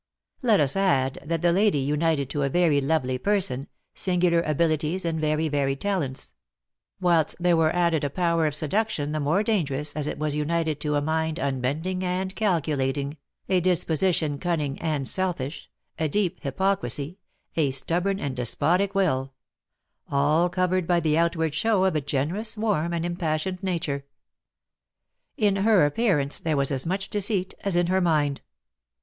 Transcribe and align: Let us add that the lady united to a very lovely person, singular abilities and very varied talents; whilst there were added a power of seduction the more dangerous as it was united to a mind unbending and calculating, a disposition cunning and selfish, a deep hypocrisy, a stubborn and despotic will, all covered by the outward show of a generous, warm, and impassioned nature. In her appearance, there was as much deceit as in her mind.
Let 0.41 0.59
us 0.59 0.75
add 0.75 1.19
that 1.23 1.43
the 1.43 1.51
lady 1.51 1.77
united 1.77 2.27
to 2.31 2.41
a 2.41 2.49
very 2.49 2.81
lovely 2.81 3.19
person, 3.19 3.67
singular 3.93 4.41
abilities 4.41 5.05
and 5.05 5.21
very 5.21 5.47
varied 5.47 5.79
talents; 5.81 6.33
whilst 6.99 7.35
there 7.39 7.55
were 7.55 7.69
added 7.75 8.03
a 8.03 8.09
power 8.09 8.47
of 8.47 8.55
seduction 8.55 9.11
the 9.11 9.19
more 9.19 9.43
dangerous 9.43 9.95
as 9.95 10.07
it 10.07 10.17
was 10.17 10.35
united 10.35 10.79
to 10.79 10.95
a 10.95 11.03
mind 11.03 11.37
unbending 11.39 12.03
and 12.03 12.35
calculating, 12.35 13.17
a 13.47 13.59
disposition 13.59 14.39
cunning 14.39 14.81
and 14.81 15.07
selfish, 15.07 15.69
a 15.99 16.09
deep 16.09 16.39
hypocrisy, 16.41 17.19
a 17.55 17.69
stubborn 17.69 18.19
and 18.19 18.35
despotic 18.35 18.95
will, 18.95 19.35
all 20.09 20.49
covered 20.49 20.87
by 20.87 20.99
the 20.99 21.15
outward 21.15 21.53
show 21.53 21.83
of 21.83 21.95
a 21.95 22.01
generous, 22.01 22.57
warm, 22.57 22.91
and 22.91 23.05
impassioned 23.05 23.61
nature. 23.61 24.03
In 25.37 25.57
her 25.57 25.85
appearance, 25.85 26.39
there 26.39 26.57
was 26.57 26.71
as 26.71 26.87
much 26.87 27.11
deceit 27.11 27.53
as 27.63 27.75
in 27.75 27.85
her 27.85 28.01
mind. 28.01 28.41